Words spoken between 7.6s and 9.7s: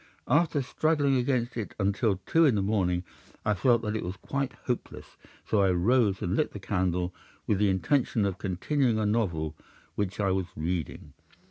intention of continuing a novel